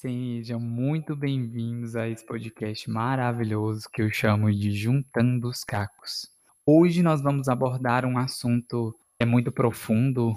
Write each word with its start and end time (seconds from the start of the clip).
Sejam 0.00 0.58
muito 0.58 1.14
bem-vindos 1.14 1.94
a 1.94 2.08
esse 2.08 2.24
podcast 2.24 2.88
maravilhoso 2.88 3.86
que 3.92 4.00
eu 4.00 4.10
chamo 4.10 4.50
de 4.50 4.72
Juntando 4.72 5.46
os 5.46 5.62
Cacos. 5.62 6.26
Hoje 6.64 7.02
nós 7.02 7.20
vamos 7.20 7.50
abordar 7.50 8.06
um 8.06 8.16
assunto 8.16 8.96
é 9.18 9.26
muito 9.26 9.52
profundo, 9.52 10.34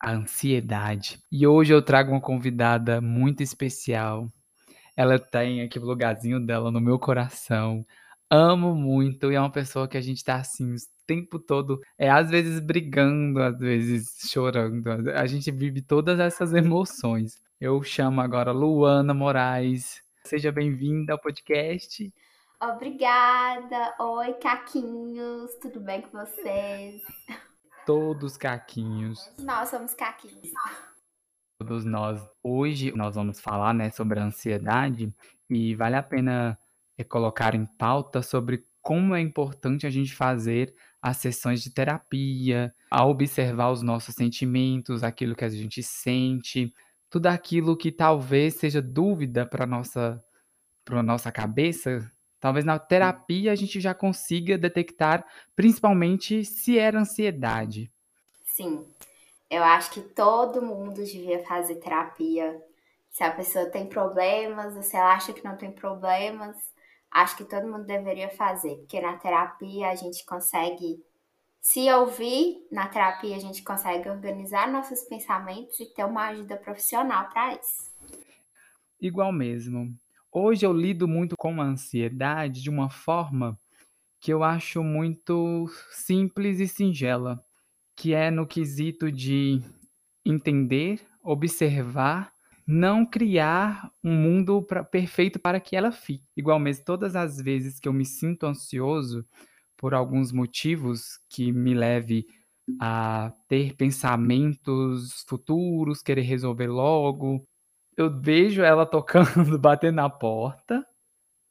a 0.00 0.12
ansiedade. 0.12 1.18
E 1.30 1.46
hoje 1.46 1.74
eu 1.74 1.82
trago 1.82 2.12
uma 2.12 2.20
convidada 2.20 2.98
muito 2.98 3.42
especial. 3.42 4.32
Ela 4.96 5.18
tem 5.18 5.60
aqui 5.60 5.78
o 5.78 5.84
lugarzinho 5.84 6.40
dela 6.40 6.70
no 6.70 6.80
meu 6.80 6.98
coração. 6.98 7.84
Amo 8.30 8.74
muito 8.74 9.30
e 9.30 9.34
é 9.34 9.38
uma 9.38 9.52
pessoa 9.52 9.86
que 9.86 9.98
a 9.98 10.00
gente 10.00 10.24
tá 10.24 10.36
assim 10.36 10.72
o 10.72 10.76
tempo 11.06 11.38
todo, 11.38 11.78
é 11.98 12.08
às 12.08 12.30
vezes 12.30 12.58
brigando, 12.58 13.42
às 13.42 13.58
vezes 13.58 14.16
chorando. 14.30 14.88
A 15.10 15.26
gente 15.26 15.50
vive 15.50 15.82
todas 15.82 16.18
essas 16.18 16.54
emoções. 16.54 17.43
Eu 17.60 17.82
chamo 17.84 18.20
agora 18.20 18.50
Luana 18.50 19.14
Moraes. 19.14 20.02
Seja 20.24 20.50
bem-vinda 20.50 21.12
ao 21.12 21.18
podcast. 21.18 22.12
Obrigada. 22.60 23.94
Oi, 24.00 24.32
caquinhos. 24.34 25.54
Tudo 25.62 25.80
bem 25.80 26.02
com 26.02 26.18
vocês? 26.18 27.00
Todos 27.86 28.36
caquinhos. 28.36 29.20
Nós 29.38 29.68
somos 29.68 29.94
caquinhos. 29.94 30.50
Todos 31.58 31.84
nós. 31.84 32.20
Hoje 32.42 32.92
nós 32.96 33.14
vamos 33.14 33.40
falar, 33.40 33.72
né, 33.72 33.88
sobre 33.90 34.18
a 34.18 34.24
ansiedade 34.24 35.14
e 35.48 35.76
vale 35.76 35.94
a 35.94 36.02
pena 36.02 36.58
colocar 37.08 37.54
em 37.54 37.64
pauta 37.64 38.20
sobre 38.20 38.66
como 38.82 39.14
é 39.14 39.20
importante 39.20 39.86
a 39.86 39.90
gente 39.90 40.14
fazer 40.14 40.74
as 41.00 41.18
sessões 41.18 41.62
de 41.62 41.70
terapia, 41.70 42.74
a 42.90 43.06
observar 43.06 43.70
os 43.70 43.80
nossos 43.80 44.14
sentimentos, 44.14 45.04
aquilo 45.04 45.36
que 45.36 45.44
a 45.44 45.48
gente 45.48 45.82
sente, 45.82 46.72
tudo 47.10 47.26
aquilo 47.26 47.76
que 47.76 47.92
talvez 47.92 48.54
seja 48.54 48.82
dúvida 48.82 49.46
para 49.46 49.66
nossa 49.66 50.22
para 50.84 51.02
nossa 51.02 51.32
cabeça, 51.32 52.10
talvez 52.38 52.62
na 52.62 52.78
terapia 52.78 53.52
a 53.52 53.54
gente 53.54 53.80
já 53.80 53.94
consiga 53.94 54.58
detectar, 54.58 55.26
principalmente 55.56 56.44
se 56.44 56.78
era 56.78 57.00
ansiedade. 57.00 57.90
Sim. 58.44 58.86
Eu 59.50 59.62
acho 59.62 59.90
que 59.92 60.00
todo 60.00 60.60
mundo 60.60 61.02
devia 61.02 61.42
fazer 61.44 61.76
terapia. 61.76 62.60
Se 63.10 63.24
a 63.24 63.30
pessoa 63.30 63.66
tem 63.66 63.86
problemas, 63.86 64.76
ou 64.76 64.82
se 64.82 64.96
ela 64.96 65.14
acha 65.14 65.32
que 65.32 65.44
não 65.44 65.56
tem 65.56 65.72
problemas, 65.72 66.56
acho 67.10 67.36
que 67.36 67.44
todo 67.44 67.66
mundo 67.66 67.84
deveria 67.84 68.28
fazer, 68.28 68.74
porque 68.76 69.00
na 69.00 69.16
terapia 69.16 69.88
a 69.88 69.94
gente 69.94 70.26
consegue 70.26 71.02
se 71.64 71.90
ouvir 71.90 72.58
na 72.70 72.86
terapia, 72.86 73.34
a 73.34 73.38
gente 73.38 73.62
consegue 73.62 74.06
organizar 74.06 74.70
nossos 74.70 75.00
pensamentos 75.04 75.80
e 75.80 75.86
ter 75.86 76.04
uma 76.04 76.26
ajuda 76.26 76.58
profissional 76.58 77.30
para 77.30 77.54
isso. 77.54 77.90
Igual 79.00 79.32
mesmo. 79.32 79.96
Hoje 80.30 80.66
eu 80.66 80.74
lido 80.74 81.08
muito 81.08 81.34
com 81.38 81.62
a 81.62 81.64
ansiedade 81.64 82.62
de 82.62 82.68
uma 82.68 82.90
forma 82.90 83.58
que 84.20 84.30
eu 84.30 84.44
acho 84.44 84.84
muito 84.84 85.66
simples 85.90 86.60
e 86.60 86.68
singela, 86.68 87.42
que 87.96 88.12
é 88.12 88.30
no 88.30 88.46
quesito 88.46 89.10
de 89.10 89.62
entender, 90.22 91.00
observar, 91.22 92.30
não 92.66 93.06
criar 93.06 93.90
um 94.04 94.14
mundo 94.14 94.60
pra, 94.60 94.84
perfeito 94.84 95.38
para 95.38 95.58
que 95.58 95.74
ela 95.74 95.90
fique. 95.90 96.28
Igual 96.36 96.58
mesmo, 96.58 96.84
todas 96.84 97.16
as 97.16 97.38
vezes 97.38 97.80
que 97.80 97.88
eu 97.88 97.92
me 97.92 98.04
sinto 98.04 98.44
ansioso, 98.44 99.24
por 99.84 99.92
alguns 99.92 100.32
motivos 100.32 101.18
que 101.28 101.52
me 101.52 101.74
leve 101.74 102.24
a 102.80 103.30
ter 103.46 103.76
pensamentos 103.76 105.22
futuros, 105.28 106.00
querer 106.00 106.22
resolver 106.22 106.68
logo. 106.68 107.46
Eu 107.94 108.08
vejo 108.18 108.62
ela 108.62 108.86
tocando, 108.86 109.58
batendo 109.60 109.96
na 109.96 110.08
porta. 110.08 110.82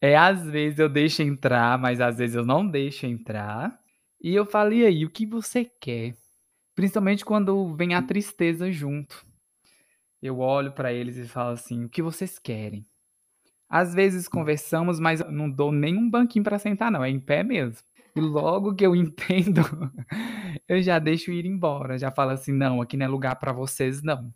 É, 0.01 0.17
às 0.17 0.49
vezes 0.49 0.79
eu 0.79 0.89
deixo 0.89 1.21
entrar, 1.21 1.77
mas 1.77 2.01
às 2.01 2.17
vezes 2.17 2.35
eu 2.35 2.43
não 2.43 2.67
deixo 2.67 3.05
entrar. 3.05 3.79
E 4.19 4.33
eu 4.33 4.47
falei 4.47 4.83
aí, 4.83 5.05
o 5.05 5.11
que 5.11 5.27
você 5.27 5.65
quer? 5.79 6.15
Principalmente 6.73 7.23
quando 7.23 7.75
vem 7.75 7.93
a 7.93 8.01
tristeza 8.01 8.71
junto. 8.71 9.23
Eu 10.19 10.39
olho 10.39 10.71
para 10.71 10.91
eles 10.91 11.17
e 11.17 11.27
falo 11.27 11.51
assim: 11.51 11.85
o 11.85 11.89
que 11.89 12.01
vocês 12.01 12.39
querem? 12.39 12.83
Às 13.69 13.93
vezes 13.93 14.27
conversamos, 14.27 14.99
mas 14.99 15.19
não 15.29 15.47
dou 15.51 15.71
nenhum 15.71 16.09
banquinho 16.09 16.43
para 16.43 16.57
sentar, 16.57 16.91
não, 16.91 17.03
é 17.03 17.11
em 17.11 17.19
pé 17.19 17.43
mesmo. 17.43 17.77
E 18.15 18.21
logo 18.21 18.75
que 18.75 18.85
eu 18.85 18.95
entendo, 18.95 19.61
eu 20.67 20.81
já 20.81 20.99
deixo 20.99 21.31
ir 21.31 21.45
embora, 21.45 21.97
já 21.97 22.11
falo 22.11 22.31
assim: 22.31 22.51
"Não, 22.53 22.81
aqui 22.81 22.95
não 22.97 23.05
é 23.05 23.09
lugar 23.09 23.35
para 23.37 23.51
vocês 23.53 24.01
não". 24.03 24.33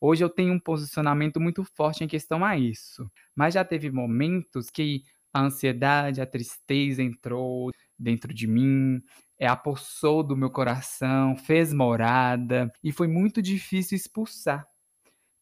Hoje 0.00 0.24
eu 0.24 0.30
tenho 0.30 0.54
um 0.54 0.60
posicionamento 0.60 1.40
muito 1.40 1.64
forte 1.64 2.04
em 2.04 2.08
questão 2.08 2.44
a 2.44 2.56
isso, 2.58 3.10
mas 3.36 3.54
já 3.54 3.64
teve 3.64 3.90
momentos 3.90 4.70
que 4.70 5.02
a 5.34 5.42
ansiedade, 5.42 6.20
a 6.20 6.26
tristeza 6.26 7.02
entrou 7.02 7.70
dentro 7.98 8.34
de 8.34 8.46
mim, 8.46 9.02
é, 9.38 9.46
apossou 9.48 10.22
do 10.24 10.36
meu 10.36 10.50
coração, 10.50 11.36
fez 11.36 11.72
morada 11.74 12.72
e 12.84 12.92
foi 12.92 13.08
muito 13.08 13.42
difícil 13.42 13.96
expulsar. 13.96 14.66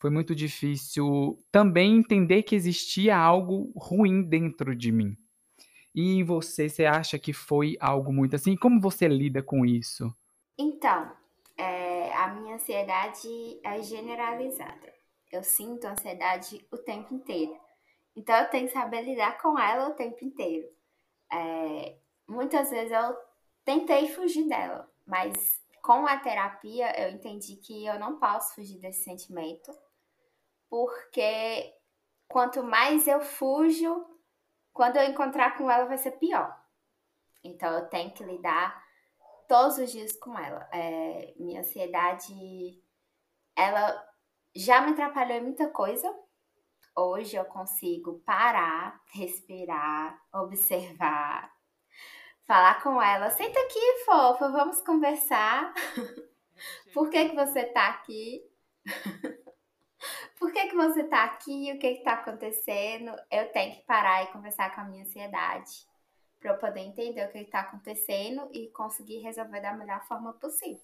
Foi 0.00 0.10
muito 0.10 0.34
difícil 0.34 1.38
também 1.52 1.96
entender 1.98 2.42
que 2.44 2.56
existia 2.56 3.16
algo 3.16 3.72
ruim 3.76 4.22
dentro 4.22 4.76
de 4.76 4.92
mim. 4.92 5.16
E 5.98 6.14
em 6.14 6.22
você, 6.22 6.68
você 6.68 6.86
acha 6.86 7.18
que 7.18 7.32
foi 7.32 7.76
algo 7.80 8.12
muito 8.12 8.36
assim? 8.36 8.56
Como 8.56 8.80
você 8.80 9.08
lida 9.08 9.42
com 9.42 9.66
isso? 9.66 10.14
Então, 10.56 11.10
é, 11.56 12.14
a 12.14 12.28
minha 12.28 12.54
ansiedade 12.54 13.28
é 13.64 13.82
generalizada. 13.82 14.94
Eu 15.32 15.42
sinto 15.42 15.88
ansiedade 15.88 16.64
o 16.70 16.78
tempo 16.78 17.12
inteiro. 17.12 17.58
Então, 18.14 18.36
eu 18.36 18.48
tenho 18.48 18.68
que 18.68 18.72
saber 18.72 19.02
lidar 19.02 19.42
com 19.42 19.58
ela 19.58 19.88
o 19.88 19.94
tempo 19.94 20.24
inteiro. 20.24 20.68
É, 21.32 21.96
muitas 22.28 22.70
vezes 22.70 22.92
eu 22.92 23.16
tentei 23.64 24.08
fugir 24.10 24.46
dela, 24.48 24.88
mas 25.04 25.60
com 25.82 26.06
a 26.06 26.16
terapia 26.16 26.96
eu 26.96 27.10
entendi 27.10 27.56
que 27.56 27.84
eu 27.84 27.98
não 27.98 28.20
posso 28.20 28.54
fugir 28.54 28.78
desse 28.78 29.02
sentimento, 29.02 29.72
porque 30.70 31.74
quanto 32.28 32.62
mais 32.62 33.08
eu 33.08 33.20
fujo, 33.20 34.06
quando 34.78 34.96
eu 34.96 35.10
encontrar 35.10 35.58
com 35.58 35.68
ela 35.68 35.86
vai 35.86 35.98
ser 35.98 36.12
pior. 36.12 36.56
Então 37.42 37.68
eu 37.76 37.88
tenho 37.88 38.12
que 38.12 38.22
lidar 38.22 38.80
todos 39.48 39.76
os 39.76 39.90
dias 39.90 40.12
com 40.12 40.38
ela. 40.38 40.68
É, 40.72 41.34
minha 41.36 41.62
ansiedade, 41.62 42.80
ela 43.56 44.08
já 44.54 44.80
me 44.82 44.92
atrapalhou 44.92 45.36
em 45.36 45.42
muita 45.42 45.68
coisa. 45.68 46.08
Hoje 46.96 47.34
eu 47.34 47.44
consigo 47.46 48.20
parar, 48.20 49.02
respirar, 49.12 50.16
observar, 50.32 51.52
falar 52.46 52.80
com 52.80 53.02
ela. 53.02 53.30
Senta 53.30 53.58
aqui, 53.58 54.04
fofa, 54.04 54.48
vamos 54.48 54.80
conversar. 54.82 55.74
Por 56.94 57.10
que, 57.10 57.30
que 57.30 57.34
você 57.34 57.64
tá 57.64 57.88
aqui? 57.88 58.48
Que, 60.58 60.68
que 60.68 60.76
você 60.76 61.04
tá 61.04 61.24
aqui, 61.24 61.72
o 61.72 61.78
que 61.78 61.94
que 61.94 62.02
tá 62.02 62.14
acontecendo, 62.14 63.12
eu 63.30 63.46
tenho 63.52 63.76
que 63.76 63.82
parar 63.82 64.24
e 64.24 64.32
conversar 64.32 64.74
com 64.74 64.80
a 64.80 64.84
minha 64.84 65.04
ansiedade 65.04 65.86
para 66.40 66.52
eu 66.52 66.58
poder 66.58 66.80
entender 66.80 67.24
o 67.24 67.32
que 67.32 67.38
está 67.38 67.60
acontecendo 67.60 68.48
e 68.52 68.68
conseguir 68.68 69.18
resolver 69.18 69.60
da 69.60 69.74
melhor 69.74 70.04
forma 70.06 70.32
possível. 70.32 70.80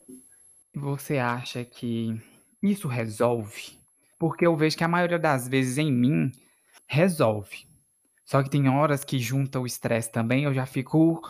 Você 0.75 1.19
acha 1.19 1.65
que 1.65 2.21
isso 2.63 2.89
resolve? 2.89 3.79
Porque 4.19 4.47
eu 4.47 4.57
vejo 4.57 4.77
que 4.77 4.85
a 4.85 4.89
maioria 4.89 5.19
das 5.19 5.49
vezes 5.49 5.79
em 5.79 5.93
mim 5.93 6.33
resolve. 6.87 7.67
Só 8.25 8.43
que 8.43 8.51
tem 8.51 8.69
horas 8.69 9.05
que 9.05 9.19
junta 9.19 9.61
o 9.61 9.67
estresse 9.67 10.11
também, 10.11 10.45
eu 10.45 10.55
já 10.55 10.67
fico 10.67 11.21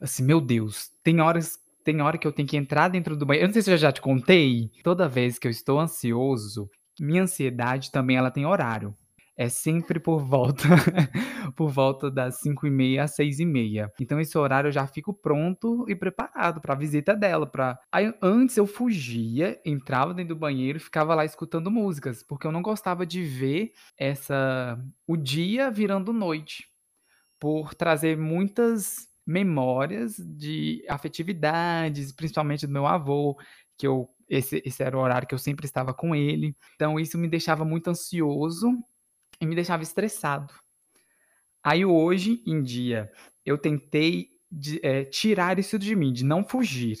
assim, 0.00 0.24
meu 0.24 0.40
Deus, 0.40 0.90
tem 1.02 1.20
horas 1.20 1.62
tem 1.84 2.00
hora 2.00 2.16
que 2.16 2.26
eu 2.26 2.32
tenho 2.32 2.48
que 2.48 2.56
entrar 2.56 2.88
dentro 2.88 3.14
do 3.14 3.26
banheiro. 3.26 3.44
Eu 3.44 3.48
não 3.48 3.52
sei 3.52 3.60
se 3.60 3.70
eu 3.70 3.76
já 3.76 3.92
te 3.92 4.00
contei. 4.00 4.70
Toda 4.82 5.06
vez 5.06 5.38
que 5.38 5.46
eu 5.46 5.50
estou 5.50 5.78
ansioso, 5.78 6.70
minha 7.00 7.22
ansiedade 7.22 7.90
também 7.90 8.16
ela 8.16 8.30
tem 8.30 8.46
horário. 8.46 8.96
É 9.36 9.48
sempre 9.48 9.98
por 9.98 10.20
volta 10.24 10.62
por 11.56 11.68
volta 11.68 12.08
das 12.10 12.40
5h30 12.40 13.02
às 13.02 13.16
6h30. 13.16 13.90
Então 14.00 14.20
esse 14.20 14.38
horário 14.38 14.68
eu 14.68 14.72
já 14.72 14.86
fico 14.86 15.12
pronto 15.12 15.84
e 15.88 15.96
preparado 15.96 16.60
para 16.60 16.74
a 16.74 16.76
visita 16.76 17.16
dela, 17.16 17.46
para 17.46 17.78
Aí 17.92 18.12
antes 18.22 18.56
eu 18.56 18.66
fugia, 18.66 19.60
entrava 19.64 20.14
dentro 20.14 20.34
do 20.34 20.38
banheiro 20.38 20.78
e 20.78 20.80
ficava 20.80 21.14
lá 21.14 21.24
escutando 21.24 21.70
músicas, 21.70 22.22
porque 22.22 22.46
eu 22.46 22.52
não 22.52 22.62
gostava 22.62 23.04
de 23.04 23.22
ver 23.24 23.72
essa 23.98 24.78
o 25.06 25.16
dia 25.16 25.70
virando 25.70 26.12
noite, 26.12 26.64
por 27.40 27.74
trazer 27.74 28.16
muitas 28.16 29.08
memórias 29.26 30.16
de 30.16 30.84
afetividades, 30.88 32.12
principalmente 32.12 32.66
do 32.66 32.72
meu 32.72 32.86
avô, 32.86 33.36
que 33.78 33.86
eu 33.86 34.08
esse, 34.28 34.62
esse 34.64 34.82
era 34.82 34.96
o 34.96 35.00
horário 35.00 35.26
que 35.26 35.34
eu 35.34 35.38
sempre 35.38 35.66
estava 35.66 35.92
com 35.92 36.14
ele. 36.14 36.56
Então, 36.74 36.98
isso 36.98 37.18
me 37.18 37.28
deixava 37.28 37.64
muito 37.64 37.88
ansioso 37.88 38.72
e 39.40 39.46
me 39.46 39.54
deixava 39.54 39.82
estressado. 39.82 40.52
Aí, 41.62 41.84
hoje 41.84 42.42
em 42.46 42.62
dia, 42.62 43.10
eu 43.44 43.56
tentei 43.58 44.30
de, 44.50 44.80
é, 44.82 45.04
tirar 45.04 45.58
isso 45.58 45.78
de 45.78 45.94
mim, 45.96 46.12
de 46.12 46.24
não 46.24 46.44
fugir. 46.44 46.98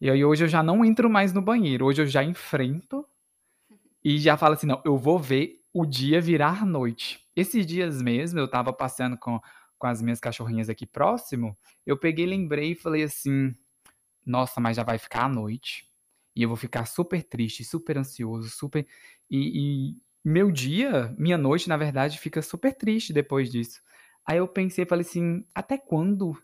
E 0.00 0.10
aí, 0.10 0.24
hoje 0.24 0.44
eu 0.44 0.48
já 0.48 0.62
não 0.62 0.84
entro 0.84 1.08
mais 1.08 1.32
no 1.32 1.42
banheiro. 1.42 1.86
Hoje 1.86 2.02
eu 2.02 2.06
já 2.06 2.22
enfrento 2.22 3.06
e 4.04 4.18
já 4.18 4.36
falo 4.36 4.54
assim: 4.54 4.66
não, 4.66 4.82
eu 4.84 4.96
vou 4.96 5.18
ver 5.18 5.60
o 5.72 5.84
dia 5.84 6.20
virar 6.20 6.64
noite. 6.64 7.20
Esses 7.34 7.66
dias 7.66 8.00
mesmo, 8.00 8.38
eu 8.38 8.46
estava 8.46 8.72
passeando 8.72 9.18
com, 9.18 9.40
com 9.78 9.86
as 9.86 10.00
minhas 10.00 10.20
cachorrinhas 10.20 10.68
aqui 10.68 10.86
próximo, 10.86 11.56
eu 11.84 11.98
peguei, 11.98 12.24
lembrei 12.24 12.72
e 12.72 12.74
falei 12.74 13.02
assim: 13.02 13.54
nossa, 14.24 14.60
mas 14.60 14.76
já 14.76 14.82
vai 14.82 14.98
ficar 14.98 15.24
a 15.24 15.28
noite. 15.28 15.86
E 16.36 16.42
eu 16.42 16.48
vou 16.48 16.56
ficar 16.56 16.84
super 16.86 17.22
triste, 17.22 17.64
super 17.64 17.96
ansioso, 17.98 18.50
super. 18.50 18.86
E, 19.30 19.92
e 19.92 19.94
meu 20.24 20.52
dia, 20.52 21.14
minha 21.18 21.38
noite, 21.38 21.68
na 21.68 21.76
verdade, 21.76 22.18
fica 22.18 22.42
super 22.42 22.74
triste 22.74 23.12
depois 23.12 23.50
disso. 23.50 23.80
Aí 24.26 24.38
eu 24.38 24.46
pensei, 24.46 24.84
falei 24.84 25.06
assim: 25.06 25.44
até 25.54 25.78
quando 25.78 26.36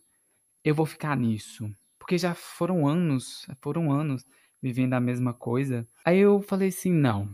eu 0.64 0.74
vou 0.74 0.86
ficar 0.86 1.16
nisso? 1.16 1.70
Porque 1.98 2.16
já 2.16 2.34
foram 2.34 2.86
anos, 2.86 3.46
foram 3.60 3.92
anos 3.92 4.24
vivendo 4.62 4.94
a 4.94 5.00
mesma 5.00 5.34
coisa. 5.34 5.86
Aí 6.04 6.18
eu 6.18 6.40
falei 6.40 6.68
assim: 6.68 6.92
não, 6.92 7.28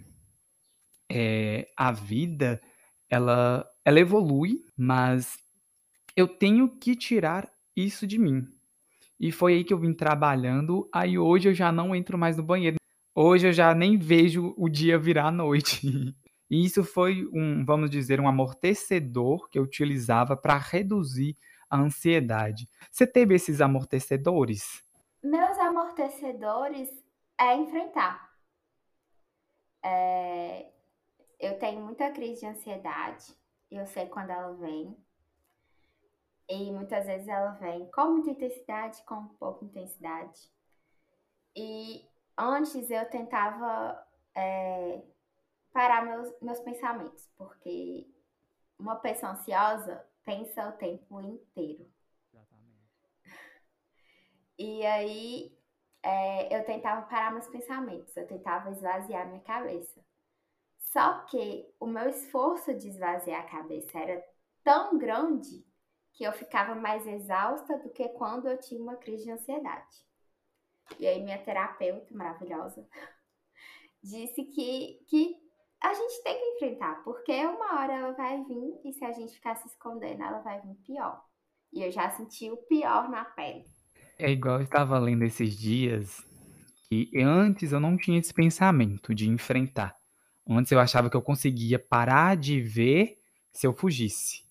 é, 1.10 1.68
a 1.76 1.92
vida 1.92 2.60
ela, 3.08 3.66
ela 3.84 4.00
evolui, 4.00 4.62
mas 4.76 5.38
eu 6.16 6.28
tenho 6.28 6.68
que 6.78 6.94
tirar 6.96 7.50
isso 7.76 8.06
de 8.06 8.18
mim. 8.18 8.46
E 9.20 9.32
foi 9.32 9.54
aí 9.54 9.64
que 9.64 9.72
eu 9.72 9.78
vim 9.78 9.92
trabalhando. 9.92 10.88
Aí 10.92 11.18
hoje 11.18 11.48
eu 11.48 11.54
já 11.54 11.72
não 11.72 11.94
entro 11.94 12.16
mais 12.16 12.36
no 12.36 12.42
banheiro. 12.42 12.76
Hoje 13.14 13.48
eu 13.48 13.52
já 13.52 13.74
nem 13.74 13.98
vejo 13.98 14.54
o 14.56 14.68
dia 14.68 14.98
virar 14.98 15.30
noite. 15.30 15.80
E 16.50 16.64
isso 16.64 16.82
foi 16.82 17.28
um, 17.30 17.62
vamos 17.62 17.90
dizer, 17.90 18.18
um 18.20 18.26
amortecedor 18.26 19.50
que 19.50 19.58
eu 19.58 19.62
utilizava 19.64 20.34
para 20.34 20.56
reduzir 20.56 21.36
a 21.68 21.78
ansiedade. 21.78 22.66
Você 22.90 23.06
teve 23.06 23.34
esses 23.34 23.60
amortecedores? 23.60 24.82
Meus 25.22 25.58
amortecedores 25.58 26.88
é 27.38 27.54
enfrentar. 27.54 28.32
É, 29.82 30.70
eu 31.38 31.58
tenho 31.58 31.82
muita 31.82 32.10
crise 32.10 32.40
de 32.40 32.46
ansiedade, 32.46 33.24
eu 33.70 33.84
sei 33.86 34.06
quando 34.06 34.30
ela 34.30 34.54
vem. 34.54 34.96
E 36.48 36.72
muitas 36.72 37.04
vezes 37.04 37.28
ela 37.28 37.50
vem 37.52 37.90
com 37.90 38.12
muita 38.12 38.30
intensidade, 38.30 39.02
com 39.02 39.28
pouca 39.34 39.64
intensidade. 39.64 40.50
E 41.54 42.08
antes 42.36 42.90
eu 42.90 43.08
tentava 43.10 44.02
é, 44.34 45.02
parar 45.72 46.04
meus, 46.04 46.32
meus 46.40 46.60
pensamentos, 46.60 47.28
porque 47.36 48.06
uma 48.78 48.96
pessoa 48.96 49.32
ansiosa 49.32 50.02
pensa 50.24 50.68
o 50.68 50.72
tempo 50.72 51.20
inteiro. 51.20 51.86
Exatamente. 52.32 52.88
E 54.60 54.84
aí 54.84 55.56
é, 56.02 56.56
eu 56.56 56.64
tentava 56.64 57.06
parar 57.06 57.30
meus 57.30 57.46
pensamentos, 57.46 58.16
eu 58.16 58.26
tentava 58.26 58.70
esvaziar 58.70 59.28
minha 59.28 59.40
cabeça. 59.42 60.04
Só 60.78 61.20
que 61.26 61.68
o 61.78 61.86
meu 61.86 62.08
esforço 62.08 62.74
de 62.74 62.88
esvaziar 62.88 63.42
a 63.42 63.48
cabeça 63.48 63.98
era 63.98 64.24
tão 64.64 64.98
grande 64.98 65.67
que 66.14 66.24
eu 66.24 66.32
ficava 66.32 66.74
mais 66.74 67.06
exausta 67.06 67.78
do 67.78 67.90
que 67.90 68.08
quando 68.10 68.48
eu 68.48 68.58
tinha 68.58 68.80
uma 68.80 68.96
crise 68.96 69.24
de 69.24 69.30
ansiedade. 69.30 69.96
E 70.98 71.06
aí 71.06 71.22
minha 71.22 71.38
terapeuta 71.38 72.14
maravilhosa 72.14 72.86
disse 74.02 74.44
que, 74.44 74.98
que 75.08 75.36
a 75.82 75.94
gente 75.94 76.22
tem 76.22 76.38
que 76.38 76.44
enfrentar, 76.56 77.02
porque 77.04 77.32
uma 77.46 77.80
hora 77.80 77.92
ela 77.94 78.12
vai 78.12 78.42
vir 78.44 78.80
e 78.84 78.92
se 78.92 79.04
a 79.04 79.12
gente 79.12 79.34
ficar 79.34 79.54
se 79.56 79.68
escondendo, 79.68 80.22
ela 80.22 80.40
vai 80.40 80.60
vir 80.60 80.74
pior. 80.84 81.22
E 81.72 81.82
eu 81.82 81.92
já 81.92 82.10
senti 82.10 82.50
o 82.50 82.56
pior 82.56 83.08
na 83.08 83.24
pele. 83.24 83.64
É 84.18 84.30
igual 84.30 84.56
eu 84.56 84.64
estava 84.64 84.98
lendo 84.98 85.22
esses 85.22 85.56
dias 85.56 86.26
que 86.88 87.10
antes 87.20 87.72
eu 87.72 87.78
não 87.78 87.96
tinha 87.96 88.18
esse 88.18 88.32
pensamento 88.32 89.14
de 89.14 89.28
enfrentar. 89.28 89.94
Antes 90.48 90.72
eu 90.72 90.80
achava 90.80 91.10
que 91.10 91.16
eu 91.16 91.22
conseguia 91.22 91.78
parar 91.78 92.36
de 92.36 92.60
ver 92.60 93.18
se 93.52 93.66
eu 93.66 93.74
fugisse. 93.74 94.47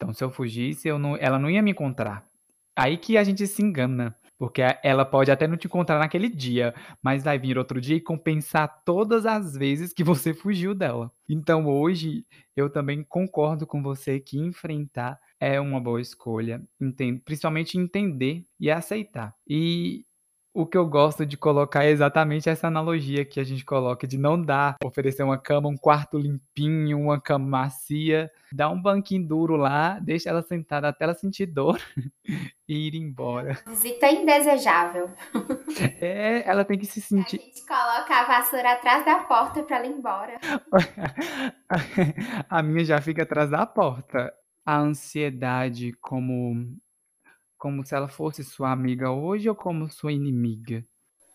Então, 0.00 0.14
se 0.14 0.24
eu 0.24 0.30
fugisse, 0.30 0.88
eu 0.88 0.98
não, 0.98 1.14
ela 1.18 1.38
não 1.38 1.50
ia 1.50 1.60
me 1.60 1.72
encontrar. 1.72 2.26
Aí 2.74 2.96
que 2.96 3.18
a 3.18 3.22
gente 3.22 3.46
se 3.46 3.62
engana. 3.62 4.16
Porque 4.38 4.62
ela 4.82 5.04
pode 5.04 5.30
até 5.30 5.46
não 5.46 5.58
te 5.58 5.66
encontrar 5.66 5.98
naquele 5.98 6.26
dia, 6.26 6.74
mas 7.02 7.22
vai 7.22 7.38
vir 7.38 7.58
outro 7.58 7.78
dia 7.78 7.96
e 7.96 8.00
compensar 8.00 8.82
todas 8.86 9.26
as 9.26 9.54
vezes 9.54 9.92
que 9.92 10.02
você 10.02 10.32
fugiu 10.32 10.74
dela. 10.74 11.12
Então 11.28 11.66
hoje 11.66 12.24
eu 12.56 12.70
também 12.70 13.04
concordo 13.04 13.66
com 13.66 13.82
você 13.82 14.18
que 14.18 14.38
enfrentar 14.38 15.20
é 15.38 15.60
uma 15.60 15.78
boa 15.78 16.00
escolha, 16.00 16.62
entendo, 16.80 17.20
principalmente 17.22 17.76
entender 17.76 18.42
e 18.58 18.70
aceitar. 18.70 19.34
E 19.46 20.06
o 20.52 20.66
que 20.66 20.76
eu 20.76 20.86
gosto 20.86 21.24
de 21.24 21.36
colocar 21.36 21.84
é 21.84 21.90
exatamente 21.90 22.48
essa 22.48 22.66
analogia 22.66 23.24
que 23.24 23.38
a 23.38 23.44
gente 23.44 23.64
coloca 23.64 24.06
de 24.06 24.18
não 24.18 24.40
dar, 24.40 24.76
oferecer 24.84 25.22
uma 25.22 25.38
cama, 25.38 25.68
um 25.68 25.76
quarto 25.76 26.18
limpinho, 26.18 26.98
uma 26.98 27.20
cama 27.20 27.46
macia, 27.46 28.30
dar 28.52 28.68
um 28.68 28.80
banquinho 28.80 29.26
duro 29.26 29.54
lá, 29.54 29.98
deixa 30.00 30.28
ela 30.28 30.42
sentada 30.42 30.88
até 30.88 31.04
ela 31.04 31.14
sentir 31.14 31.46
dor 31.46 31.80
e 32.68 32.88
ir 32.88 32.96
embora. 32.96 33.58
Visita 33.66 34.10
indesejável. 34.10 35.10
É, 36.00 36.48
ela 36.48 36.64
tem 36.64 36.78
que 36.78 36.86
se 36.86 37.00
sentir. 37.00 37.36
A 37.36 37.44
gente 37.44 37.66
coloca 37.66 38.14
a 38.14 38.24
vassoura 38.24 38.72
atrás 38.72 39.04
da 39.04 39.20
porta 39.20 39.62
para 39.62 39.76
ela 39.76 39.86
ir 39.86 39.90
embora. 39.90 40.40
a 42.48 42.62
minha 42.62 42.84
já 42.84 43.00
fica 43.00 43.22
atrás 43.22 43.50
da 43.50 43.64
porta. 43.66 44.32
A 44.64 44.78
ansiedade 44.78 45.92
como 46.00 46.76
como 47.60 47.84
se 47.84 47.94
ela 47.94 48.08
fosse 48.08 48.42
sua 48.42 48.72
amiga 48.72 49.12
hoje 49.12 49.46
ou 49.46 49.54
como 49.54 49.90
sua 49.90 50.10
inimiga? 50.10 50.82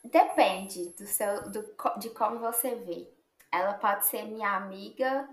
Depende 0.03 0.89
do 0.97 1.05
seu, 1.05 1.49
do, 1.51 1.61
de 1.99 2.09
como 2.09 2.39
você 2.39 2.73
vê. 2.73 3.07
Ela 3.51 3.75
pode 3.75 4.07
ser 4.07 4.23
minha 4.23 4.55
amiga 4.55 5.29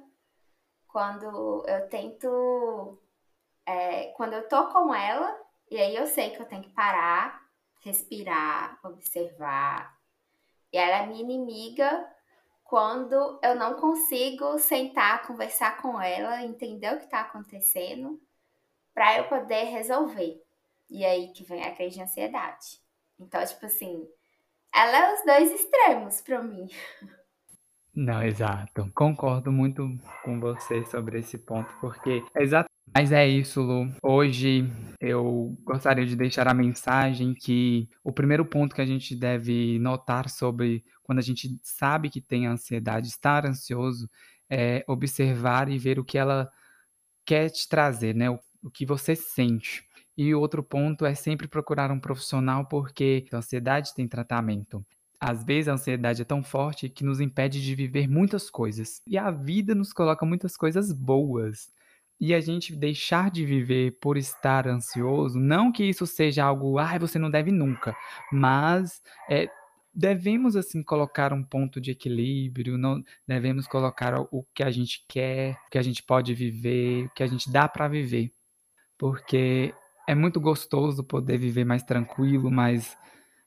quando 0.86 1.64
eu 1.66 1.88
tento. 1.88 3.02
É, 3.66 4.08
quando 4.16 4.34
eu 4.34 4.46
tô 4.48 4.68
com 4.68 4.94
ela, 4.94 5.34
e 5.70 5.78
aí 5.78 5.96
eu 5.96 6.06
sei 6.06 6.30
que 6.30 6.42
eu 6.42 6.46
tenho 6.46 6.62
que 6.62 6.74
parar, 6.74 7.40
respirar, 7.80 8.78
observar. 8.84 9.96
E 10.70 10.76
ela 10.76 11.04
é 11.04 11.06
minha 11.06 11.22
inimiga 11.22 12.06
quando 12.64 13.40
eu 13.42 13.54
não 13.54 13.74
consigo 13.74 14.58
sentar, 14.58 15.26
conversar 15.26 15.80
com 15.80 16.00
ela, 16.00 16.42
entender 16.42 16.92
o 16.92 16.98
que 16.98 17.04
está 17.04 17.20
acontecendo, 17.20 18.20
para 18.92 19.16
eu 19.16 19.28
poder 19.28 19.64
resolver. 19.64 20.42
E 20.92 21.06
aí 21.06 21.32
que 21.32 21.42
vem 21.42 21.64
a 21.64 21.74
crise 21.74 21.96
de 21.96 22.02
ansiedade. 22.02 22.78
Então, 23.18 23.42
tipo 23.46 23.64
assim, 23.64 24.06
ela 24.74 24.98
é 24.98 25.14
os 25.14 25.24
dois 25.24 25.50
extremos 25.50 26.20
para 26.20 26.42
mim. 26.42 26.68
Não, 27.94 28.22
exato. 28.22 28.90
Concordo 28.94 29.50
muito 29.50 29.88
com 30.22 30.38
você 30.38 30.84
sobre 30.84 31.18
esse 31.20 31.38
ponto, 31.38 31.74
porque 31.80 32.22
é 32.34 32.42
exato. 32.42 32.68
Mas 32.94 33.10
é 33.10 33.26
isso, 33.26 33.62
Lu. 33.62 33.90
Hoje 34.02 34.70
eu 35.00 35.56
gostaria 35.64 36.04
de 36.04 36.14
deixar 36.14 36.46
a 36.46 36.52
mensagem 36.52 37.32
que 37.32 37.88
o 38.04 38.12
primeiro 38.12 38.44
ponto 38.44 38.74
que 38.74 38.82
a 38.82 38.86
gente 38.86 39.16
deve 39.16 39.78
notar 39.78 40.28
sobre 40.28 40.84
quando 41.02 41.20
a 41.20 41.22
gente 41.22 41.58
sabe 41.62 42.10
que 42.10 42.20
tem 42.20 42.46
ansiedade, 42.46 43.08
estar 43.08 43.46
ansioso, 43.46 44.10
é 44.48 44.84
observar 44.86 45.70
e 45.70 45.78
ver 45.78 45.98
o 45.98 46.04
que 46.04 46.18
ela 46.18 46.50
quer 47.24 47.48
te 47.48 47.66
trazer, 47.66 48.14
né? 48.14 48.28
O, 48.30 48.38
o 48.62 48.70
que 48.70 48.84
você 48.84 49.16
sente. 49.16 49.90
E 50.16 50.34
outro 50.34 50.62
ponto 50.62 51.06
é 51.06 51.14
sempre 51.14 51.48
procurar 51.48 51.90
um 51.90 51.98
profissional, 51.98 52.66
porque 52.66 53.26
a 53.32 53.36
ansiedade 53.36 53.94
tem 53.94 54.06
tratamento. 54.06 54.84
Às 55.18 55.44
vezes 55.44 55.68
a 55.68 55.74
ansiedade 55.74 56.22
é 56.22 56.24
tão 56.24 56.42
forte 56.42 56.88
que 56.88 57.04
nos 57.04 57.20
impede 57.20 57.62
de 57.62 57.74
viver 57.74 58.08
muitas 58.08 58.50
coisas. 58.50 59.00
E 59.06 59.16
a 59.16 59.30
vida 59.30 59.74
nos 59.74 59.92
coloca 59.92 60.26
muitas 60.26 60.56
coisas 60.56 60.92
boas. 60.92 61.70
E 62.20 62.34
a 62.34 62.40
gente 62.40 62.74
deixar 62.76 63.30
de 63.30 63.44
viver 63.44 63.98
por 64.00 64.16
estar 64.16 64.68
ansioso, 64.68 65.40
não 65.40 65.72
que 65.72 65.84
isso 65.84 66.06
seja 66.06 66.44
algo, 66.44 66.78
ah, 66.78 66.98
você 66.98 67.18
não 67.18 67.30
deve 67.30 67.50
nunca, 67.50 67.96
mas 68.30 69.02
é, 69.28 69.48
devemos 69.92 70.56
assim 70.56 70.82
colocar 70.82 71.32
um 71.32 71.42
ponto 71.42 71.80
de 71.80 71.90
equilíbrio, 71.90 72.78
não 72.78 73.02
devemos 73.26 73.66
colocar 73.66 74.20
o 74.30 74.44
que 74.54 74.62
a 74.62 74.70
gente 74.70 75.04
quer, 75.08 75.58
o 75.66 75.70
que 75.70 75.78
a 75.78 75.82
gente 75.82 76.02
pode 76.02 76.32
viver, 76.34 77.06
o 77.06 77.10
que 77.10 77.22
a 77.22 77.26
gente 77.26 77.50
dá 77.50 77.68
para 77.68 77.88
viver. 77.88 78.32
Porque 78.96 79.74
é 80.06 80.14
muito 80.14 80.40
gostoso 80.40 81.04
poder 81.04 81.38
viver 81.38 81.64
mais 81.64 81.82
tranquilo, 81.82 82.50
mais 82.50 82.96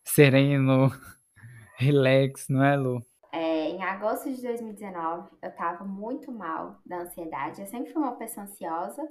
sereno, 0.03 0.89
relax, 1.77 2.47
não 2.49 2.63
é, 2.63 2.75
Lu? 2.75 3.05
É, 3.31 3.69
em 3.69 3.83
agosto 3.83 4.31
de 4.33 4.41
2019, 4.41 5.29
eu 5.41 5.51
tava 5.51 5.83
muito 5.83 6.31
mal 6.31 6.79
da 6.85 7.01
ansiedade. 7.01 7.61
Eu 7.61 7.67
sempre 7.67 7.91
fui 7.91 8.01
uma 8.01 8.15
pessoa 8.15 8.45
ansiosa, 8.45 9.05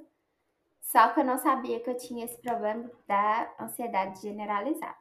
só 0.81 1.09
que 1.09 1.19
eu 1.19 1.25
não 1.25 1.37
sabia 1.37 1.79
que 1.79 1.89
eu 1.89 1.97
tinha 1.97 2.25
esse 2.25 2.41
problema 2.41 2.89
da 3.07 3.53
ansiedade 3.59 4.21
generalizada. 4.21 4.95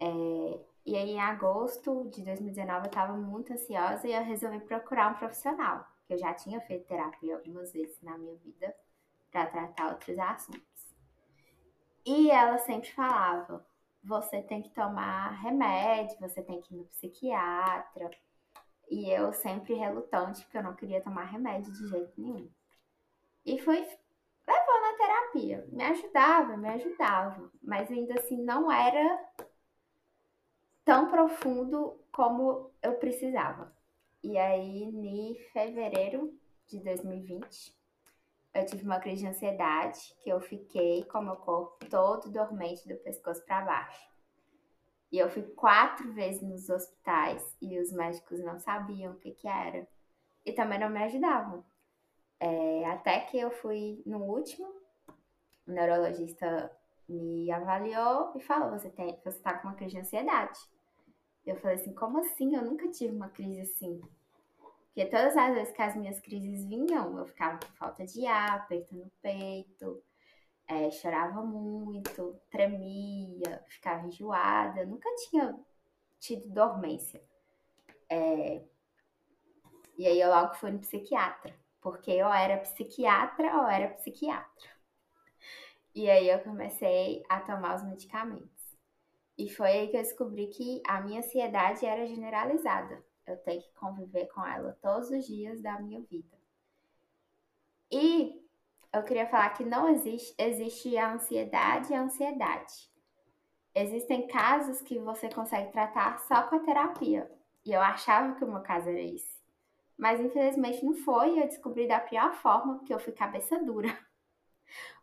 É, 0.00 0.60
e 0.84 0.96
aí, 0.96 1.10
em 1.10 1.20
agosto 1.20 2.08
de 2.10 2.22
2019, 2.22 2.86
eu 2.86 2.90
tava 2.90 3.16
muito 3.16 3.52
ansiosa 3.52 4.06
e 4.06 4.12
eu 4.12 4.22
resolvi 4.22 4.60
procurar 4.60 5.12
um 5.12 5.14
profissional, 5.14 5.86
eu 6.08 6.18
já 6.18 6.34
tinha 6.34 6.60
feito 6.60 6.86
terapia 6.86 7.36
algumas 7.36 7.72
vezes 7.72 8.00
na 8.02 8.18
minha 8.18 8.36
vida 8.36 8.74
para 9.30 9.46
tratar 9.46 9.92
outros 9.92 10.18
assuntos. 10.18 10.91
E 12.04 12.30
ela 12.30 12.58
sempre 12.58 12.90
falava: 12.92 13.64
você 14.02 14.42
tem 14.42 14.62
que 14.62 14.70
tomar 14.70 15.30
remédio, 15.42 16.18
você 16.18 16.42
tem 16.42 16.60
que 16.60 16.74
ir 16.74 16.78
no 16.78 16.84
psiquiatra. 16.86 18.10
E 18.90 19.10
eu 19.10 19.32
sempre 19.32 19.74
relutante, 19.74 20.42
porque 20.42 20.58
eu 20.58 20.62
não 20.62 20.74
queria 20.74 21.00
tomar 21.00 21.24
remédio 21.24 21.72
de 21.72 21.88
jeito 21.88 22.12
nenhum. 22.20 22.50
E 23.44 23.58
fui 23.58 23.76
levando 24.46 24.84
a 24.84 24.96
terapia. 24.96 25.66
Me 25.70 25.84
ajudava, 25.84 26.56
me 26.56 26.68
ajudava. 26.68 27.50
Mas 27.62 27.90
ainda 27.90 28.14
assim 28.14 28.42
não 28.42 28.70
era 28.70 29.18
tão 30.84 31.08
profundo 31.08 31.98
como 32.10 32.70
eu 32.82 32.94
precisava. 32.94 33.72
E 34.22 34.36
aí, 34.36 34.84
em 34.84 35.34
fevereiro 35.52 36.38
de 36.66 36.78
2020, 36.80 37.74
eu 38.54 38.66
tive 38.66 38.84
uma 38.84 39.00
crise 39.00 39.22
de 39.22 39.28
ansiedade 39.28 39.98
que 40.22 40.30
eu 40.30 40.40
fiquei 40.40 41.04
com 41.04 41.22
meu 41.22 41.36
corpo 41.36 41.84
todo 41.88 42.30
dormente 42.30 42.86
do 42.86 42.96
pescoço 42.96 43.44
para 43.44 43.62
baixo. 43.62 44.12
E 45.10 45.18
eu 45.18 45.28
fui 45.30 45.42
quatro 45.42 46.10
vezes 46.12 46.42
nos 46.42 46.68
hospitais 46.68 47.56
e 47.60 47.78
os 47.78 47.92
médicos 47.92 48.42
não 48.42 48.58
sabiam 48.58 49.12
o 49.12 49.18
que, 49.18 49.32
que 49.32 49.46
era. 49.46 49.86
E 50.44 50.52
também 50.52 50.78
não 50.78 50.88
me 50.88 51.02
ajudavam. 51.02 51.64
É, 52.40 52.84
até 52.86 53.20
que 53.20 53.38
eu 53.38 53.50
fui 53.50 54.02
no 54.06 54.18
último, 54.22 54.66
o 55.66 55.70
neurologista 55.70 56.74
me 57.08 57.50
avaliou 57.50 58.32
e 58.34 58.40
falou: 58.40 58.70
você, 58.70 58.90
tem, 58.90 59.20
você 59.24 59.38
tá 59.38 59.58
com 59.58 59.68
uma 59.68 59.76
crise 59.76 59.92
de 59.92 60.00
ansiedade. 60.00 60.58
Eu 61.44 61.56
falei 61.56 61.76
assim: 61.76 61.94
como 61.94 62.18
assim? 62.18 62.56
Eu 62.56 62.64
nunca 62.64 62.88
tive 62.88 63.14
uma 63.14 63.28
crise 63.28 63.60
assim. 63.60 64.00
Porque 64.94 65.08
todas 65.08 65.34
as 65.36 65.54
vezes 65.54 65.74
que 65.74 65.80
as 65.80 65.96
minhas 65.96 66.20
crises 66.20 66.66
vinham, 66.66 67.16
eu 67.16 67.24
ficava 67.24 67.58
com 67.58 67.72
falta 67.72 68.04
de 68.04 68.26
ar, 68.26 68.56
aperto 68.56 68.94
no 68.94 69.10
peito, 69.22 70.04
é, 70.68 70.90
chorava 70.90 71.42
muito, 71.42 72.38
tremia, 72.50 73.64
ficava 73.68 74.06
enjoada. 74.06 74.84
nunca 74.84 75.08
tinha 75.30 75.58
tido 76.18 76.46
dormência. 76.50 77.22
É... 78.10 78.62
E 79.96 80.06
aí 80.06 80.20
eu 80.20 80.28
logo 80.28 80.54
fui 80.54 80.70
no 80.70 80.78
psiquiatra, 80.80 81.54
porque 81.80 82.10
eu 82.10 82.28
era 82.28 82.58
psiquiatra 82.58 83.56
ou 83.56 83.66
era 83.68 83.94
psiquiatra. 83.94 84.70
E 85.94 86.10
aí 86.10 86.28
eu 86.28 86.38
comecei 86.40 87.22
a 87.30 87.40
tomar 87.40 87.76
os 87.76 87.84
medicamentos. 87.84 88.76
E 89.38 89.48
foi 89.50 89.70
aí 89.70 89.88
que 89.88 89.96
eu 89.96 90.02
descobri 90.02 90.48
que 90.48 90.82
a 90.86 91.00
minha 91.00 91.20
ansiedade 91.20 91.84
era 91.86 92.06
generalizada. 92.06 93.02
Eu 93.26 93.36
tenho 93.38 93.62
que 93.62 93.72
conviver 93.74 94.26
com 94.26 94.44
ela 94.44 94.76
todos 94.82 95.10
os 95.10 95.26
dias 95.26 95.60
da 95.60 95.78
minha 95.80 96.00
vida. 96.00 96.36
E 97.90 98.42
eu 98.92 99.02
queria 99.02 99.26
falar 99.26 99.50
que 99.50 99.64
não 99.64 99.88
existe, 99.88 100.34
existe 100.38 100.96
a 100.96 101.14
ansiedade 101.14 101.92
e 101.92 101.94
a 101.94 102.02
ansiedade. 102.02 102.90
Existem 103.74 104.26
casos 104.26 104.82
que 104.82 104.98
você 104.98 105.28
consegue 105.28 105.72
tratar 105.72 106.18
só 106.20 106.42
com 106.42 106.56
a 106.56 106.60
terapia. 106.60 107.30
E 107.64 107.72
eu 107.72 107.80
achava 107.80 108.34
que 108.34 108.44
o 108.44 108.50
meu 108.50 108.60
caso 108.60 108.88
era 108.88 109.00
esse. 109.00 109.40
Mas 109.96 110.20
infelizmente 110.20 110.84
não 110.84 110.94
foi, 110.94 111.36
e 111.36 111.40
eu 111.40 111.46
descobri 111.46 111.86
da 111.86 112.00
pior 112.00 112.34
forma, 112.34 112.76
porque 112.76 112.92
eu 112.92 112.98
fui 112.98 113.12
cabeça 113.12 113.62
dura. 113.62 113.88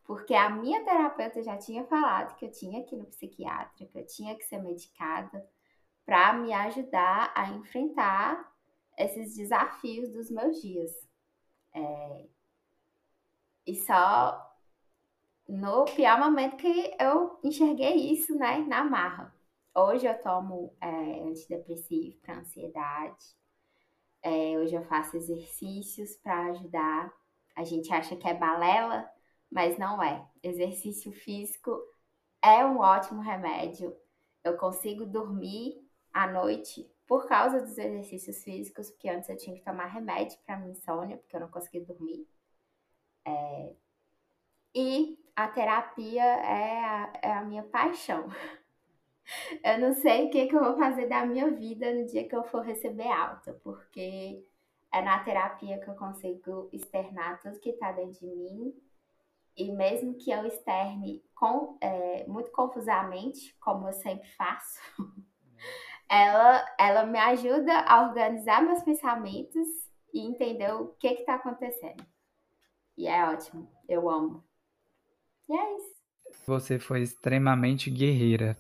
Porque 0.04 0.34
a 0.34 0.50
minha 0.50 0.84
terapeuta 0.84 1.44
já 1.44 1.56
tinha 1.56 1.84
falado 1.86 2.36
que 2.36 2.44
eu 2.44 2.52
tinha 2.52 2.84
que 2.84 2.96
ir 2.96 2.98
no 2.98 3.06
psiquiatra, 3.06 3.86
que 3.86 3.96
eu 3.96 4.06
tinha 4.08 4.36
que 4.36 4.44
ser 4.44 4.58
medicada 4.58 5.48
para 6.10 6.34
me 6.34 6.52
ajudar 6.52 7.32
a 7.36 7.52
enfrentar 7.52 8.52
esses 8.98 9.36
desafios 9.36 10.10
dos 10.10 10.32
meus 10.32 10.60
dias. 10.60 10.92
É... 11.72 12.26
E 13.68 13.76
só 13.76 14.58
no 15.48 15.86
pior 15.86 16.20
momento 16.20 16.58
que 16.58 16.96
eu 17.00 17.40
enxerguei 17.44 18.12
isso, 18.12 18.34
né, 18.34 18.58
na 18.58 18.84
marra. 18.84 19.32
Hoje 19.76 20.08
eu 20.08 20.20
tomo 20.24 20.76
é, 20.82 21.22
antidepressivo 21.22 22.18
para 22.22 22.40
ansiedade. 22.40 23.24
É, 24.24 24.58
hoje 24.58 24.74
eu 24.74 24.84
faço 24.86 25.16
exercícios 25.16 26.16
para 26.16 26.48
ajudar. 26.48 27.14
A 27.56 27.64
gente 27.64 27.94
acha 27.94 28.16
que 28.16 28.28
é 28.28 28.34
balela, 28.34 29.08
mas 29.52 29.78
não 29.78 30.02
é. 30.02 30.28
Exercício 30.42 31.12
físico 31.12 31.80
é 32.42 32.66
um 32.66 32.80
ótimo 32.80 33.22
remédio. 33.22 33.96
Eu 34.44 34.58
consigo 34.58 35.06
dormir 35.06 35.88
à 36.14 36.28
noite 36.28 36.90
por 37.08 37.28
causa 37.28 37.60
dos 37.62 37.78
exercícios 37.78 38.44
físicos, 38.44 38.92
porque 38.92 39.10
antes 39.10 39.30
eu 39.30 39.38
tinha 39.38 39.56
que 39.56 39.64
tomar 39.64 39.88
remédio 39.88 40.38
para 40.46 40.58
minha 40.58 40.72
insônia, 40.72 41.18
porque 41.18 41.36
eu 41.36 41.40
não 41.40 41.50
conseguia 41.50 41.84
dormir. 41.84 42.28
É... 43.26 43.74
E 44.76 45.18
a 45.36 45.48
terapia 45.48 46.24
é 46.24 46.80
a, 46.86 47.14
é 47.22 47.32
a 47.32 47.44
minha 47.44 47.64
paixão. 47.64 48.28
Eu 49.64 49.78
não 49.80 49.94
sei 49.94 50.26
o 50.26 50.30
que, 50.32 50.48
que 50.48 50.56
eu 50.56 50.64
vou 50.64 50.76
fazer 50.76 51.08
da 51.08 51.24
minha 51.24 51.52
vida 51.52 51.94
no 51.94 52.04
dia 52.08 52.28
que 52.28 52.36
eu 52.36 52.44
for 52.46 52.62
receber 52.64 53.08
alta, 53.08 53.54
porque 53.64 54.44
é 54.92 55.02
na 55.02 55.24
terapia 55.24 55.80
que 55.80 55.88
eu 55.88 55.94
consigo 55.96 56.68
externar 56.74 57.40
tudo 57.40 57.60
que 57.60 57.70
está 57.70 57.92
dentro 57.92 58.20
de 58.20 58.36
mim. 58.36 58.74
E 59.56 59.72
mesmo 59.72 60.16
que 60.16 60.32
eu 60.32 60.46
externe 60.46 61.24
com, 61.36 61.78
é, 61.82 62.26
muito 62.28 62.50
confusamente, 62.52 63.56
como 63.60 63.88
eu 63.88 63.94
sempre 63.94 64.28
faço, 64.30 64.80
ela, 66.10 66.66
ela 66.78 67.06
me 67.06 67.20
ajuda 67.20 67.82
a 67.82 68.08
organizar 68.08 68.64
meus 68.64 68.82
pensamentos 68.82 69.68
e 70.14 70.22
entender 70.22 70.74
o 70.74 70.88
que 71.00 71.08
está 71.08 71.36
acontecendo. 71.36 72.04
E 72.98 73.08
é 73.08 73.24
ótimo, 73.26 73.72
eu 73.88 74.10
amo. 74.10 74.44
E 75.48 75.56
é 75.56 75.78
isso. 75.78 76.00
Você 76.46 76.80
foi 76.80 77.02
extremamente 77.02 77.90
guerreira. 77.90 78.58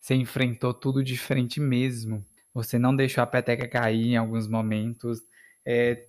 Você 0.00 0.14
enfrentou 0.14 0.72
tudo 0.72 1.02
de 1.02 1.18
frente 1.18 1.60
mesmo. 1.60 2.24
Você 2.54 2.78
não 2.78 2.94
deixou 2.94 3.22
a 3.22 3.26
peteca 3.26 3.68
cair 3.68 4.12
em 4.12 4.16
alguns 4.16 4.48
momentos. 4.48 5.20
É, 5.66 6.06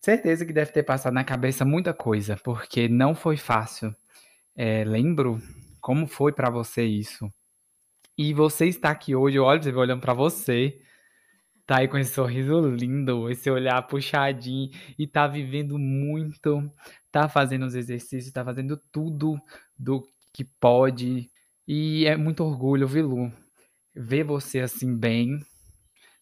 certeza 0.00 0.46
que 0.46 0.52
deve 0.52 0.72
ter 0.72 0.84
passado 0.84 1.12
na 1.12 1.24
cabeça 1.24 1.64
muita 1.64 1.92
coisa, 1.92 2.36
porque 2.42 2.88
não 2.88 3.14
foi 3.14 3.36
fácil. 3.36 3.94
É, 4.54 4.84
lembro 4.84 5.40
como 5.80 6.06
foi 6.06 6.32
para 6.32 6.48
você 6.48 6.84
isso. 6.84 7.30
E 8.18 8.32
você 8.32 8.66
está 8.66 8.90
aqui 8.90 9.14
hoje, 9.14 9.38
olha, 9.38 9.62
você 9.62 9.72
olhando 9.72 10.00
para 10.00 10.14
você, 10.14 10.80
tá 11.66 11.78
aí 11.78 11.88
com 11.88 11.98
esse 11.98 12.14
sorriso 12.14 12.60
lindo, 12.70 13.30
esse 13.30 13.50
olhar 13.50 13.82
puxadinho 13.82 14.70
e 14.98 15.06
tá 15.06 15.26
vivendo 15.26 15.78
muito, 15.78 16.70
tá 17.12 17.28
fazendo 17.28 17.66
os 17.66 17.74
exercícios, 17.74 18.32
tá 18.32 18.44
fazendo 18.44 18.80
tudo 18.90 19.36
do 19.78 20.02
que 20.32 20.44
pode. 20.44 21.30
E 21.68 22.06
é 22.06 22.16
muito 22.16 22.44
orgulho, 22.44 22.86
viu, 22.86 23.06
Lu? 23.06 23.32
Ver 23.94 24.24
você 24.24 24.60
assim 24.60 24.96
bem, 24.96 25.38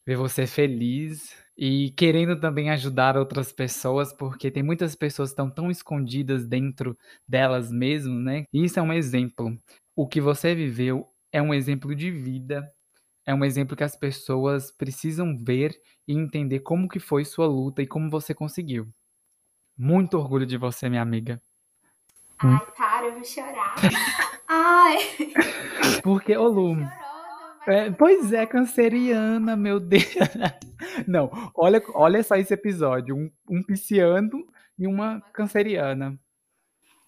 ver 0.06 0.16
você 0.16 0.46
feliz 0.46 1.36
e 1.56 1.90
querendo 1.92 2.38
também 2.40 2.70
ajudar 2.70 3.16
outras 3.16 3.52
pessoas, 3.52 4.12
porque 4.12 4.50
tem 4.50 4.62
muitas 4.62 4.96
pessoas 4.96 5.30
que 5.30 5.34
estão 5.34 5.50
tão 5.50 5.70
escondidas 5.70 6.46
dentro 6.46 6.98
delas 7.28 7.70
mesmas, 7.70 8.24
né? 8.24 8.44
E 8.52 8.64
isso 8.64 8.80
é 8.80 8.82
um 8.82 8.92
exemplo. 8.92 9.56
O 9.94 10.08
que 10.08 10.20
você 10.20 10.54
viveu 10.54 11.06
é 11.34 11.42
um 11.42 11.52
exemplo 11.52 11.96
de 11.96 12.12
vida, 12.12 12.72
é 13.26 13.34
um 13.34 13.44
exemplo 13.44 13.76
que 13.76 13.82
as 13.82 13.96
pessoas 13.96 14.70
precisam 14.70 15.36
ver 15.36 15.76
e 16.06 16.14
entender 16.14 16.60
como 16.60 16.88
que 16.88 17.00
foi 17.00 17.24
sua 17.24 17.44
luta 17.44 17.82
e 17.82 17.88
como 17.88 18.08
você 18.08 18.32
conseguiu. 18.32 18.86
Muito 19.76 20.16
orgulho 20.16 20.46
de 20.46 20.56
você, 20.56 20.88
minha 20.88 21.02
amiga. 21.02 21.42
Ai, 22.38 22.66
para, 22.76 23.06
eu 23.06 23.14
vou 23.14 23.24
chorar. 23.24 23.74
Ai. 24.46 24.98
Porque, 26.04 26.36
ô 26.36 26.46
Lu, 26.46 26.76
é, 27.66 27.90
pois 27.90 28.32
é, 28.32 28.46
canceriana, 28.46 29.56
meu 29.56 29.80
Deus. 29.80 30.04
Não, 31.08 31.28
olha, 31.56 31.82
olha 31.94 32.22
só 32.22 32.36
esse 32.36 32.54
episódio, 32.54 33.16
um, 33.16 33.28
um 33.50 33.60
pisciano 33.60 34.46
e 34.78 34.86
uma 34.86 35.20
canceriana. 35.32 36.16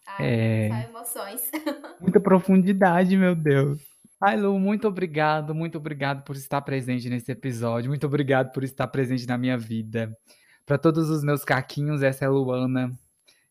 Ai, 0.04 0.26
é... 0.26 0.68
Só 0.68 0.88
emoções. 0.88 1.50
Muita 2.00 2.18
profundidade, 2.18 3.16
meu 3.16 3.36
Deus. 3.36 3.95
Ai, 4.20 4.36
Lu, 4.36 4.58
muito 4.58 4.88
obrigado, 4.88 5.54
muito 5.54 5.76
obrigado 5.76 6.24
por 6.24 6.36
estar 6.36 6.62
presente 6.62 7.08
nesse 7.10 7.30
episódio. 7.30 7.90
Muito 7.90 8.06
obrigado 8.06 8.50
por 8.50 8.64
estar 8.64 8.86
presente 8.88 9.26
na 9.26 9.36
minha 9.36 9.58
vida. 9.58 10.16
Para 10.64 10.78
todos 10.78 11.10
os 11.10 11.22
meus 11.22 11.44
caquinhos, 11.44 12.02
essa 12.02 12.24
é 12.24 12.28
a 12.28 12.30
Luana. 12.30 12.98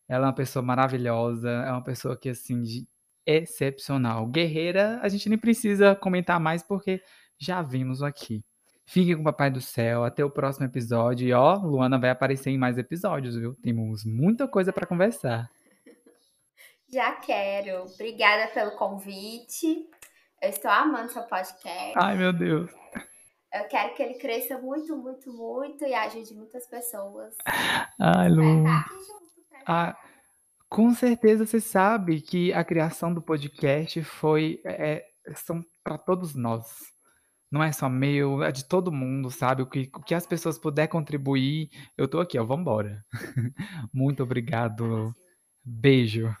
Ela 0.08 0.26
é 0.26 0.28
uma 0.28 0.34
pessoa 0.34 0.64
maravilhosa, 0.64 1.48
é 1.48 1.70
uma 1.70 1.84
pessoa 1.84 2.16
que, 2.18 2.28
assim, 2.30 2.64
excepcional. 3.24 4.26
Guerreira, 4.26 4.98
a 5.02 5.08
gente 5.08 5.28
nem 5.28 5.38
precisa 5.38 5.94
comentar 5.94 6.40
mais 6.40 6.64
porque 6.64 7.00
já 7.38 7.62
vimos 7.62 8.02
aqui. 8.02 8.44
Fique 8.84 9.14
com 9.14 9.20
o 9.20 9.24
Papai 9.24 9.50
do 9.50 9.60
Céu, 9.60 10.04
até 10.04 10.24
o 10.24 10.30
próximo 10.30 10.66
episódio. 10.66 11.28
E 11.28 11.32
ó, 11.32 11.54
Luana 11.54 11.98
vai 11.98 12.10
aparecer 12.10 12.50
em 12.50 12.58
mais 12.58 12.76
episódios, 12.76 13.36
viu? 13.36 13.54
Temos 13.62 14.04
muita 14.04 14.48
coisa 14.48 14.72
para 14.72 14.86
conversar. 14.86 15.48
Já 16.88 17.12
quero. 17.12 17.84
Obrigada 17.84 18.48
pelo 18.52 18.72
convite. 18.72 19.88
Eu 20.42 20.50
estou 20.50 20.70
amando 20.70 21.12
seu 21.12 21.22
podcast. 21.22 21.94
Ai, 21.96 22.16
meu 22.16 22.32
Deus. 22.32 22.70
Eu 23.52 23.64
quero 23.68 23.94
que 23.94 24.02
ele 24.02 24.14
cresça 24.14 24.58
muito, 24.58 24.96
muito, 24.96 25.32
muito 25.32 25.84
e 25.84 25.94
ajude 25.94 26.34
muitas 26.34 26.66
pessoas. 26.66 27.34
Ai, 27.98 28.28
Lu. 28.28 28.64
Ah, 29.66 29.96
com 30.68 30.92
certeza 30.92 31.46
você 31.46 31.60
sabe 31.60 32.20
que 32.20 32.52
a 32.52 32.62
criação 32.62 33.12
do 33.14 33.22
podcast 33.22 34.02
foi 34.04 34.60
é, 34.66 35.04
são 35.34 35.64
para 35.82 35.96
todos 35.96 36.34
nós. 36.34 36.92
não 37.50 37.62
é 37.62 37.72
só 37.72 37.88
meu, 37.88 38.42
é 38.42 38.52
de 38.52 38.64
todo 38.64 38.92
mundo, 38.92 39.30
sabe, 39.30 39.62
o 39.62 39.66
que 39.66 39.90
o 39.94 40.02
que 40.02 40.14
as 40.14 40.26
pessoas 40.26 40.58
puder 40.58 40.88
contribuir, 40.88 41.70
eu 41.96 42.04
estou 42.06 42.20
aqui, 42.20 42.38
ó, 42.38 42.44
vamos 42.44 42.62
embora. 42.62 43.04
Muito 43.92 44.22
obrigado. 44.22 45.14
Beijo. 45.64 46.36